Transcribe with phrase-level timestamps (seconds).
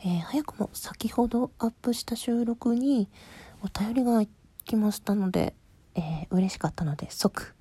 [0.00, 3.08] えー、早くも先ほどアップした収録に
[3.62, 4.22] お便りが
[4.64, 5.54] 来ましたので、
[5.94, 7.54] えー、嬉しかったので即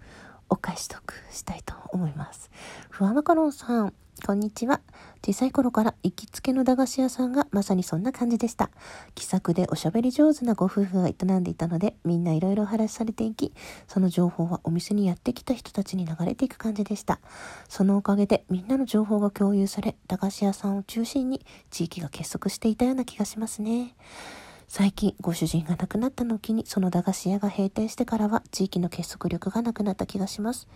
[0.50, 2.50] お返し得したいと思います。
[2.90, 3.94] ふわまかろんさん、
[4.26, 4.82] こんにちは。
[5.26, 8.70] 小さい頃から行きつけの駄菓子屋さんがまさにそんな感じでした。
[9.16, 13.54] 気さくでおしゃべり上手なご夫婦が営んでいたので、みんないろいろ話されていき、
[13.88, 17.20] その情報はお店にやってきた人たちに流れていく感じでした。
[17.70, 23.96] そのおかげでみんなの情報が共有され、駄菓子屋さんを中心に地域が結束していたような気がしますね。
[24.70, 30.68] 最近ご主人が亡くなったのを機にその駄菓子屋が閉店してからは地域の結束力がなくなった気がします。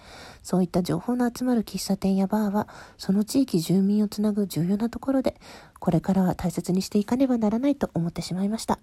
[0.44, 5.36] そういった情報の集まる喫茶店やバーはその地域住民をつなぐ重要なところで
[5.80, 8.80] これからは大切にしていかねばならないと思ってしまいました。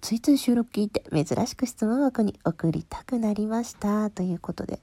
[0.00, 4.80] ついつい収録聞いて珍しく質問枠に送りたくなりましたということで。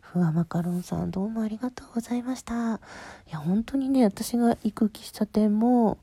[0.00, 2.54] ふわマカロンさんどうもありがとうございました。
[2.74, 2.78] い
[3.30, 5.98] や本当にね私が行く喫茶店も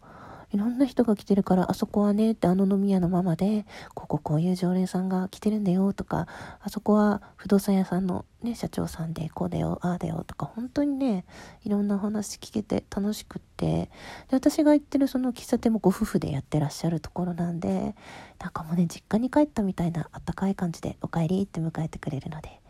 [0.51, 6.27] いろんな人が来てるから、あそこはねってあの飲み屋のままで、こここういう常連さんが来てるんだよとか、
[6.59, 11.25] あそこは不動産屋さんのね、社長さんで、こうだよ、ああだよとか、本当にね、
[11.63, 13.89] いろんなお話聞けて楽しくって、で、
[14.31, 17.95] 私が行ってるその喫茶店もご夫婦でやってらっしゃるところなんで、
[18.39, 22.60] なんかもうね、実家に帰ったみたいなあったかい感じで、お帰りって迎えてくれるので、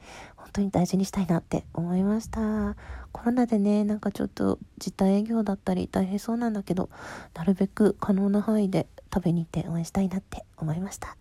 [0.52, 2.76] 本当に大事にしたいなって思いました。
[3.14, 6.90] コロナでねなんかちょっと時短営業だったり大変そうなんだけど
[7.34, 11.16] なるべく可能な範囲で食べに行って応援したいなって思いました。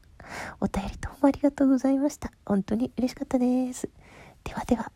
[0.61, 2.33] お便りどうもありがとうございました。
[2.45, 3.89] 本当に嬉しかったです。
[4.43, 4.91] ではでは。